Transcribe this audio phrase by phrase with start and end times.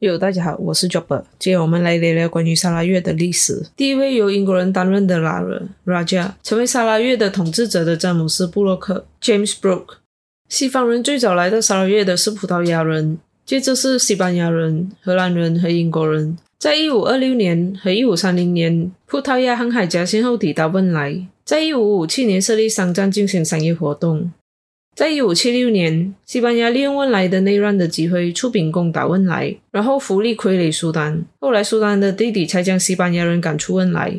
[0.00, 1.22] 哟，大家好，我是 Jobber。
[1.38, 3.64] 今天我们来聊聊关于沙拉越的历史。
[3.74, 9.94] 第一位由英国人担任的拉人 Raja，成为沙拉越的统治者的詹姆斯·布洛克 （James Brooke）。
[10.50, 16.36] 西方人最早来到沙拉越的是葡萄牙人，接着是西班牙人、荷兰人和英国人。
[16.58, 24.30] 在一五二六年和一五三零年，葡萄牙航海家先后抵达汶莱，在一五五七年设立商站进行商业活动。
[24.96, 31.22] 在一五七六年，西班牙利用汶莱的内乱的机会，出兵攻打汶莱，然后福利傀儡苏丹。
[31.38, 34.18] 后来，苏丹的弟弟才将西班牙人赶出汶莱。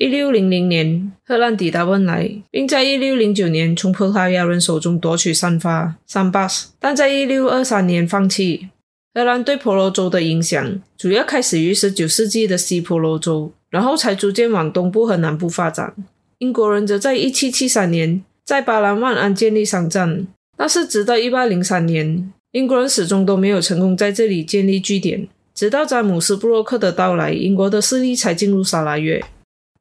[0.00, 8.70] 一六零零年，荷兰抵达汶莱，并在一六零九年从葡萄牙人手中夺取三发三巴斯，但在一六二三年放弃。
[9.14, 15.94] 荷兰对婆罗洲的影响主要开始于十九世纪的西婆罗洲，然后才逐渐往东部和南部发展。
[16.38, 18.24] 英国人则在一七七三年。
[18.48, 20.26] 在巴兰万安建立商站，
[20.56, 25.28] 但是直到一八零三年，英国人始终都没有成功在这里建立据点。
[25.54, 29.22] 直到詹姆斯·布洛克的到来，英国的势力才进入沙拉越。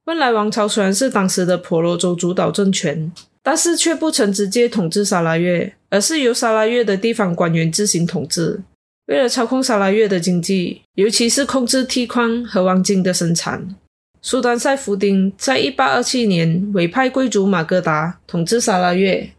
[0.04, 3.10] 汶莱王朝虽然是当时的婆罗洲主导政权，
[3.42, 8.60] 但是却不曾直接统治沙拉越，而是由沙拉越的地方官员自行统治。
[9.06, 13.78] 为了操控沙拉越的经济，尤其是控制铁矿和黄金的生产。
[14.22, 19.30] 苏丹塞夫丁在一八二七年委派贵族马格达统治沙拉越。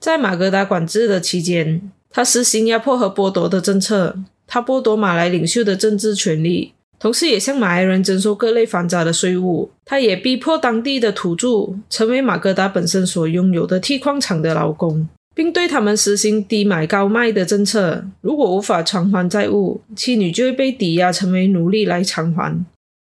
[0.00, 4.16] 在马格达管制的期间，他实行压迫和剥夺的政策。
[4.46, 9.70] 他剥夺马来领袖的政治权利，同时也向马来人征收各类繁杂的税务。
[9.86, 18.04] 他也逼迫当地的土著成为马格达本身所拥有的铁矿厂的劳工，并对他们实行低买高卖的政策。
[18.20, 22.62] 如果无法偿还债务，妻女就会被抵押成为奴隶来偿还。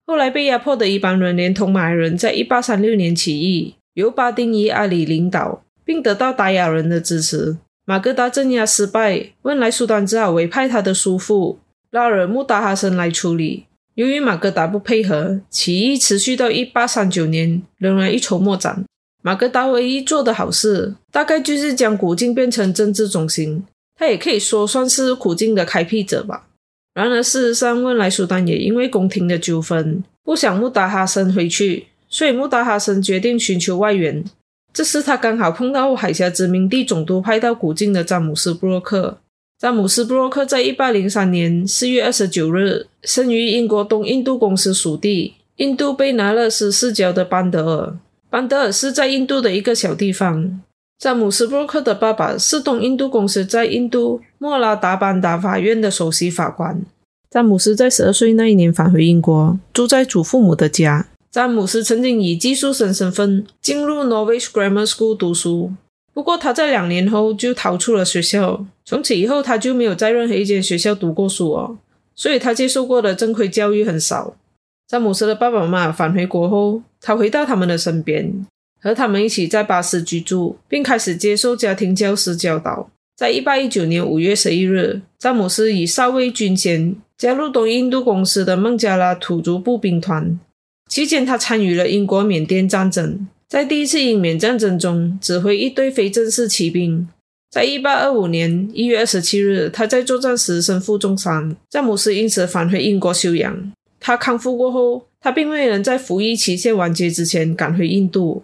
[0.06, 7.58] 后来被压迫的一帮人连同马来人，在一八三六年起义，由巴丁伊阿里领导，并得到达雅人的支持。
[7.86, 11.60] 马格达镇压失败，汶莱苏丹只好委派他的叔父
[11.92, 13.66] 拉尔穆达哈森来处理。
[13.96, 18.84] 由于马格达不配合，起义持续到一八三九年，仍然一筹莫展。
[19.24, 23.64] 马格达唯一做的好事，大概就是将古晋变成政治中心。
[23.98, 26.48] 他也可以说算是古晋的开辟者吧。
[26.96, 34.24] 然而，事实上，汶莱苏丹也因为宫廷的纠纷，不想穆达哈森回去，所以穆达哈森决定寻求外援。
[34.74, 39.18] 这时，他刚好碰到海峡殖民地总督派到古晋的詹姆斯·布洛克。
[39.60, 47.98] 詹姆斯·布洛克在一八零三年四月二十九日生于英国东印度公司属地印度贝拿勒斯市郊的班德尔。
[48.30, 50.62] 班德尔是在印度的一个小地方。
[50.98, 56.80] 詹姆斯·布洛克的爸爸是东印度公司在印度莫拉达班达法院的首席法官。
[57.32, 61.08] 詹姆斯在十二岁那一年返回英国，住在祖父母的家。
[61.32, 65.74] 詹姆斯曾经以寄宿生身份进入 Norwich Grammar School 读书，
[66.14, 68.64] 不过他在两年后就逃出了学校。
[68.86, 71.80] 从此以后，他就没有在任何一间学校读过书哦，
[72.16, 74.36] 所以他接受过的正规教育很少。
[74.88, 78.46] 詹姆斯的爸爸妈妈返回国后，他回到他们的身边。
[78.80, 82.88] 和他们一起在巴斯居住，并开始接受家庭教师教导。
[83.16, 90.38] 在一八一九年五月十一日，詹姆斯以少尉军衔加入东印度公司的孟加拉土族步兵团。
[90.90, 97.08] 期间，他参与了英国缅甸战争，在第一次英缅战争中指挥一队非正式骑兵。
[97.50, 103.72] 在一八二五年一月二十七日，他在作战时身负重伤，詹姆斯因此返回英国休养。
[104.02, 108.44] 他康复过后，他并未能在服役期限完结之前赶回印度。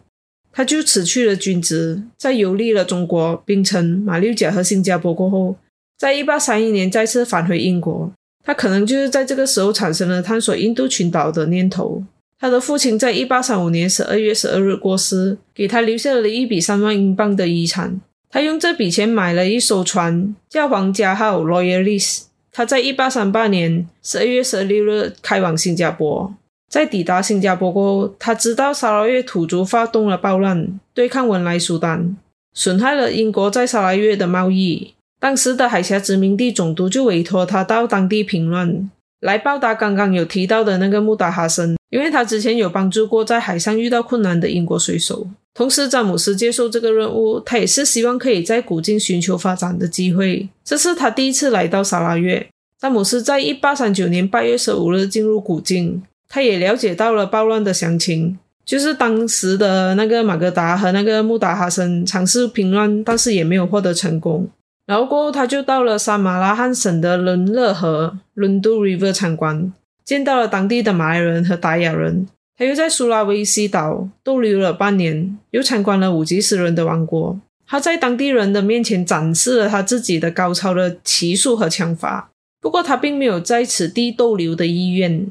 [0.53, 5.56] 他就辞去了军职，在游历了中国、槟城、马六甲和新加坡过后，
[5.97, 8.12] 在一八三一年再次返回英国。
[8.44, 12.03] 他可能就是在这个时候产生了探索印度群岛的念头。
[12.40, 18.01] 他的父亲在一八三五年十二月十二日过世，给他留下了一笔三万英镑的遗产。
[18.31, 22.23] 他用这笔钱买了一艘船，叫皇家号 Royalist。
[22.51, 26.34] 他在一八三八年十二月十六日开往新加坡。
[26.72, 32.16] 在抵达新加坡过后，他知道沙拉越土族发动了暴乱，对抗文莱苏丹，
[32.54, 34.94] 损害了英国在沙拉越的贸易。
[35.20, 38.90] 当时的海峡殖民地总督就委托他到当地平乱，
[39.20, 45.28] 来报答刚刚有提到的那个穆达哈森，因为他之前有帮助过在海上遇到困难的英国水手。
[45.53, 50.47] 同时，詹姆斯接受这个任务，他也是希望可以在古晋寻求发展的机会。
[50.64, 52.47] 这是他第一次来到沙拉越。
[52.79, 56.02] 詹姆斯在一八三九年八月十五日进入古晋。
[56.33, 64.47] 他也了解到了暴乱的详情，就是当时的那个马格达和那个穆达哈森尝试平乱，但是也没有获得成功。
[64.85, 69.73] 然后过后，他就到了沙马拉罕省的伦勒河 （Lundu River） 参观，
[70.05, 72.25] 见到了当地的马来人和达雅人。
[72.57, 77.37] 他又在苏拉威西岛逗留了半年，又参观了五吉斯人的王国。
[77.67, 82.29] 他在当地人的面前展示了他自己的高超的骑术和枪法。
[82.61, 85.28] 不过他并没有在此地逗留的意愿。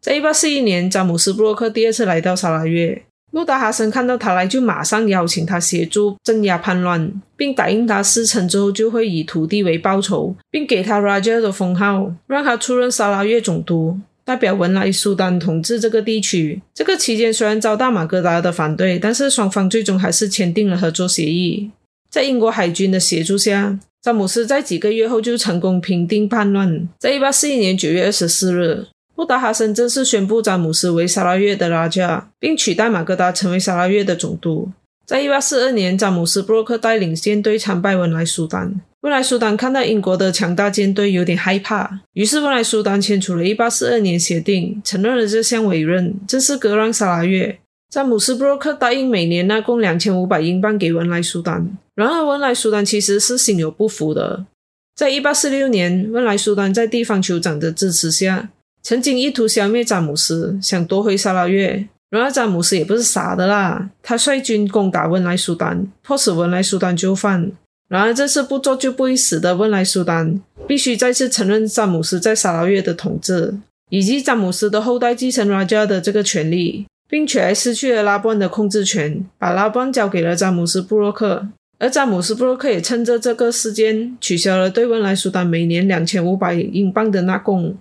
[0.00, 3.02] 在一八四一年，詹姆斯·布洛克第二次来到沙拉越，
[3.32, 13.98] 路达哈森看到他来，就马上邀请他协助镇压叛乱，并答应他事成之后就会以土地为报酬，并给他 Raja 的封号，让他出任沙拉越总督。
[14.24, 16.60] 代表文莱苏丹统治这个地区。
[16.74, 21.70] 这个期间虽然遭到马格达的反对，但是双方最终还是签订了合作协议。
[22.10, 26.86] 在英国海军的协助下，詹姆斯在几个月后就成功平定叛乱。
[26.98, 28.86] 在一八四一年九月二十四日，
[29.18, 34.70] 穆达哈森正式宣布詹姆斯为沙拉越的拉加，并取代马格达成为沙拉越的总督。
[35.04, 38.80] 在一八四二年，詹姆斯·布洛克带领舰队参拜文莱苏丹。
[39.00, 47.58] 文莱苏丹看到英国的强大舰队，有点害怕，于是文莱苏丹签署了一八四二年协定，承认了这项委任，正式割让沙拉越。
[47.90, 51.68] 詹姆斯·布洛克答应每年纳贡两千五百英镑给文莱苏丹。
[51.96, 54.46] 然而，文莱苏丹其实是心有不服的。
[54.94, 58.50] 在一八四六年，文莱苏丹在地方酋长的支持下，
[58.82, 61.86] 曾经意图消灭詹姆斯，想夺回沙拉越。
[62.10, 67.52] 然而，詹姆斯也不是傻的啦，他率军攻打文莱苏丹，迫使文莱苏丹就范。
[67.88, 73.54] 然而，这次不做就不会死的温莱苏丹必须再次承认詹姆斯在沙拉越的统治，
[73.90, 81.46] 以及詹姆斯的后代继承拉加的这个权利，并且还失去了拉布安的控制权，把拉布安交给了詹姆斯布洛克。
[81.78, 87.76] 而詹姆斯布洛克也趁着这个事件取消了对温莱苏丹每年两千五百英镑的纳贡。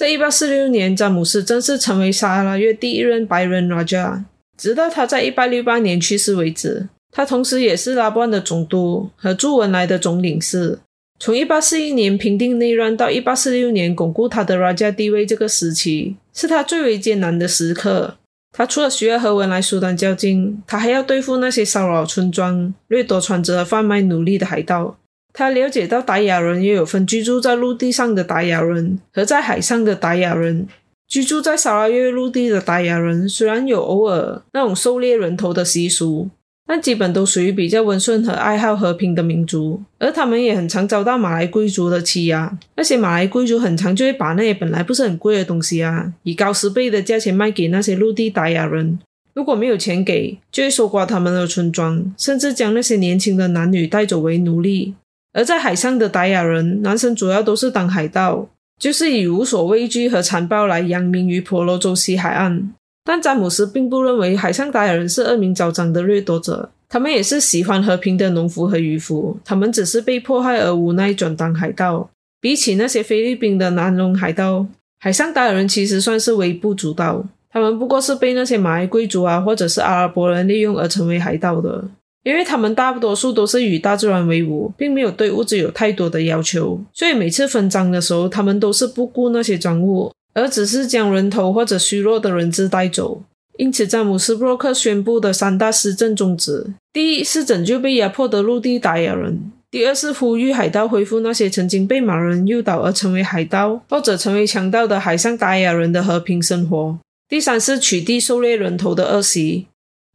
[0.00, 4.24] 在一八四六年，詹姆斯正式成为沙拉越第一任白人 Raja，，
[4.56, 6.88] 直到他在一八六八年去世为止。
[7.12, 10.78] 他同时也是拉布安的总督和驻文莱的总领事。
[11.18, 18.16] 从1841年平定内乱到1846年巩固他的 Raja 地位，这个时期是他最为艰难的时刻。
[18.56, 24.96] 他除了需要和文莱苏丹较劲，他还要对付那些骚扰村庄、掠夺船只贩卖奴隶的海盗。
[25.32, 30.66] 他了解到达雅人也有分居住在陆地上的达雅人和在海上的达雅人。
[31.08, 36.28] 居住在沙拉越陆地的达雅人虽然有偶尔那种狩猎人头的习俗。
[36.66, 42.56] 但基本都属于比较温顺和爱好和平的民族，而他们也很常遭到马来贵族的欺压。
[42.76, 49.00] 那些马来贵族很常就会把那些本来不是很贵的东西啊，以高十倍的价钱卖给那些陆地达雅人。
[49.34, 54.94] 如果没有钱给，就会搜刮他们的村庄，甚至将那些年轻的男女带走为奴隶。
[55.32, 58.48] 而在海上的达雅人，男生主要都是当海盗，
[58.78, 62.72] 就是以无所畏惧和残暴来扬名于婆罗洲西海岸。
[63.04, 72.10] 但詹姆斯并不认为海上达雅人是恶名昭彰的掠夺者，他们也是喜欢和平的农夫和渔夫，他们只是被迫害而无奈转当海盗。
[72.40, 74.66] 比起那些菲律宾的南龙海盗，
[74.98, 81.84] 海上达雅人其实算是微不足道，他们不过是被那些马来贵族啊，或者是阿拉伯人利用而成为海盗的，
[82.22, 90.12] 因为他们大多数都是与大自然为伍，并没有对物质有太多的要求，所以每次分赃的时候，他们都是不顾那些赃物。
[90.32, 93.20] 而只是将人头或者虚弱的人质带走。
[93.56, 99.34] 因此，詹姆斯·布洛克宣布的三大施政宗旨：第一是拯救被压迫的陆地达雅人；
[99.72, 106.96] 第二是呼吁海盗恢复那些曾经被马人诱导而成为海盗或者成为强盗的海上达雅人的和平生活；
[107.28, 109.66] 第三是取缔狩猎人头的恶习。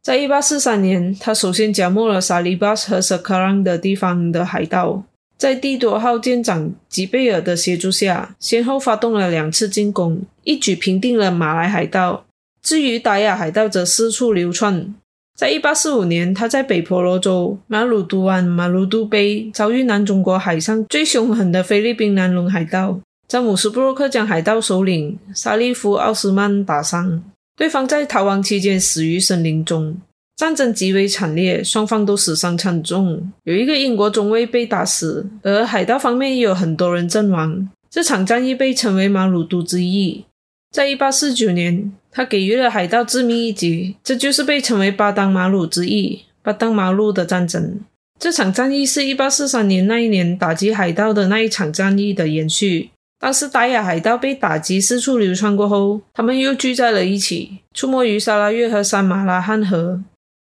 [0.06, 5.02] 在一八四三年，他首先剿没了沙利巴斯和塞卡朗的地方的海盗。
[5.36, 12.24] 在蒂多号舰长吉贝尔的协助下，先后发动了两次进攻，一举平定了马来海盗。
[12.62, 14.94] 至于达雅海盗，则四处流窜。
[15.36, 23.00] 在一八四五年，他在北婆罗洲马鲁都湾马鲁都杯遭遇南中国海上最凶狠的菲律宾南龙海盗。
[23.26, 27.24] 詹姆斯·布洛克将海盗首领沙利夫·奥斯曼打伤，
[27.56, 29.96] 对方在逃亡期间死于森林中。
[30.36, 33.32] 战争极为惨烈，双方都死伤惨重。
[33.44, 37.66] 有一个英国中尉被打死，而海盗方面也有很多人阵亡。
[37.88, 40.26] 这场战役被称为马鲁都之役。
[40.70, 47.80] 在一八四九年，他给予了海盗致命一击，这就是被称为巴当马鲁之役（巴当马鲁的战争）。
[48.20, 52.90] 这场战役是一八四三年那一年打击海盗的那一场战役的延续。
[53.18, 60.00] 但是达雅海盗被打击四处流窜过后，他们又聚在了一起，出没于沙拉越和三马拉汉河。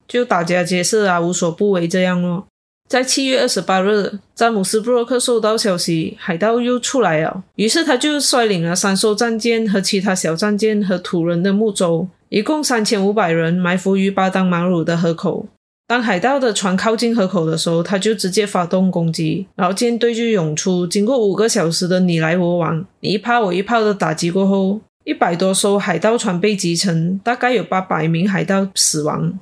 [0.07, 2.45] 就打家劫舍啊，无所不为这样咯。
[2.89, 7.43] 在七月二十八日，詹姆斯·布洛克收到消息，海盗又出来了。
[7.55, 15.47] 于是他就率领了三艘战舰和其他小战舰和土人的木舟，一共三千五百人，埋伏于巴当马鲁的河口。
[15.85, 20.87] 当海盗的船靠近河口的时候，他就直接发动攻击，然后舰队就涌出。
[20.87, 29.37] 经过五个小时的你来我往、你一炮我一炮的打击过后，一百多艘海盗船被击沉，大概有八百名海盗死亡。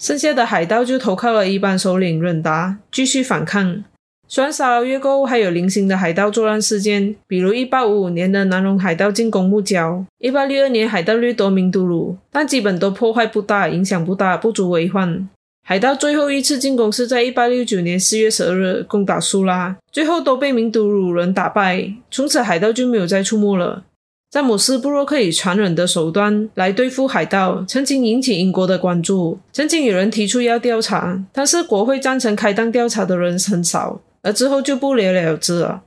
[0.00, 3.82] 剩下的海盗就投靠了一般首领润达，继续反抗。
[4.26, 15.28] 虽然沙拉越过后还有零星的海盗作乱事件，比如一八五五年的南龙海盗进攻木礁一八六二年海盗掠夺明都鲁，但基本都破坏不大，影响不大，不足为患。
[15.68, 23.84] 海盗最后一次进攻是在一八六九年四月十二日攻打苏拉，最后都被明都鲁人打败，从此海盗就没有再出没了。
[24.30, 34.00] 詹姆斯·布洛克以残忍的手段来对付海盗，曾经引起英国的关注，曾经有人提出要调查，但是国会赞成开档调查的人很少。
[34.22, 35.82] 而之后就不了了之了。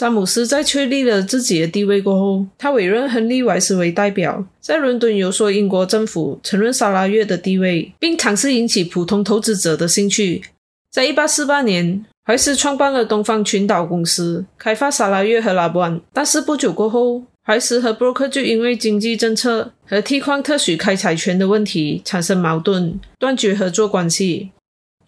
[0.00, 10.40] 詹姆斯在确立了自己的地位过后，他委任亨利·怀斯为代表，在伦敦游说英国政府承认沙拉越的地位，并尝试引起普通投资者的兴趣。
[10.90, 16.00] 在一八四八年，怀斯创办了东方群岛公司，开发沙拉越和拉布安。
[16.14, 24.52] 但是不久过后，怀斯和布洛克就因为经济政策和替矿特许开采权的问题产生矛盾，断绝合作关系。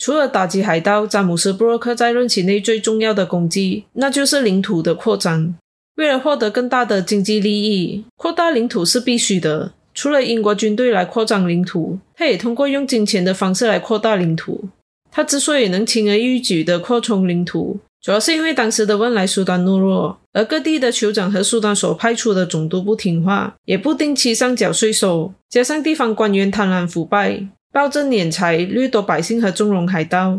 [0.02, 5.54] 除了打击海盗，詹姆斯·布洛克在任期内最重要的功绩，那就是领土的扩张。
[5.94, 9.72] 为了获得更大的经济利益，扩大领土是必须的。
[9.94, 14.68] 除了英国军队来扩张领土，他也通过用金钱的方式来扩大领土。
[15.12, 27.46] 他之所以能轻而易举地扩充领土，主要是因为当时的汶莱苏丹懦弱，而各地的酋长和苏丹所派出的总督不听话，也不定期上缴税收，加上地方官员贪婪腐败。
[27.72, 30.38] 暴政敛财，掠夺百姓和纵容海盗。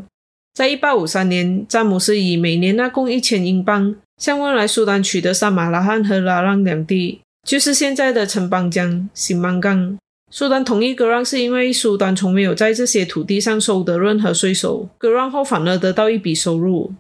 [0.54, 9.98] 在一八五三年，詹姆斯以每年纳贡一千英镑，向汶莱苏丹取得萨马拉罕和拉让两地，就是现在的城邦江、新曼港。
[10.30, 16.94] 苏丹同意割让，是因为苏丹从没有在这些土地上收得任何税收，割让后反而得到一笔收入。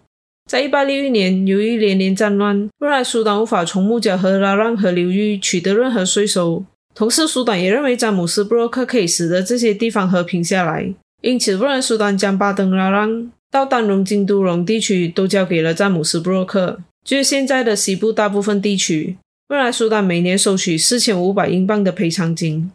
[0.50, 6.66] 在一八六一年，由于连年战乱，汶莱苏丹无法从木角和拉让河流域取得任何税收。
[6.95, 19.17] 同时，苏丹也认为詹姆斯·布洛克可以使得这些地方和平下来，因此，不然苏丹将巴登拉让到丹戎、京都戎地区都交给了詹姆斯·布洛克，就是现在的西部大部分地区。
[19.50, 22.71] 未来，苏丹每年收取四千五百英镑的赔偿金。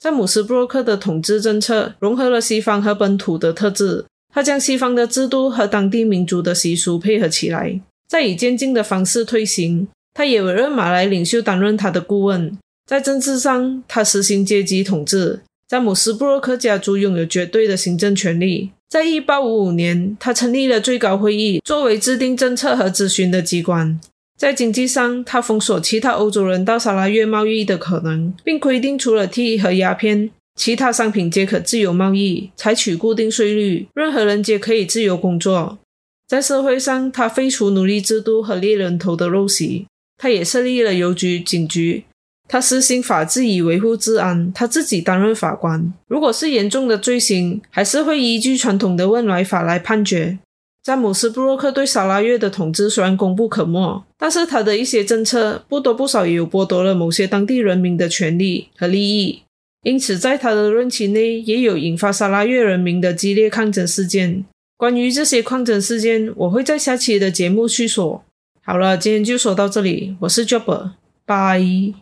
[0.00, 9.88] 詹姆斯·布洛克的统治政策融合了西方和本土的特质，他将西方的制度和当地民族的习俗配合起来，再以渐进的方式推行。
[10.12, 12.56] 他也委任马来领袖担任他的顾问。
[12.86, 15.40] 在政治上，他实行阶级统治。
[15.66, 18.70] 詹姆斯·布洛克家族拥有绝对的行政权力。
[18.90, 23.98] 在1855年，他成立了最高会议，作为制定政策和咨询的机关。
[24.36, 35.78] 在经济上，他封锁其他欧洲人到沙拉越贸易的可能，并规定除了 T 和鸦片，其他商品皆可自由贸易，采取固定税率，任何人皆可以自由工作。
[36.28, 39.86] 在社会上，他废除奴隶制度和猎人头的陋习。
[40.16, 42.04] 他也设立了邮局、警局。
[42.46, 45.92] 他实行法治以维护治安，他自己担任法官。
[46.06, 50.38] 如果是严重的罪行，还是会依据传统的汶莱法来判决。
[50.82, 59.40] 詹姆斯·布洛克对沙拉越的统治虽然功不可没，但是他的一些政策不多不少也有剥夺了某些当地人民的权利和利益。
[59.82, 64.44] 因此，在他的任期内，也有引发沙拉越人民的激烈抗争事件。
[64.76, 68.22] 关于这些抗争事件，我会在下期的节目叙说。
[68.62, 70.90] 好了，今天就说到这里，我是 Jobber，
[71.24, 71.94] 拜。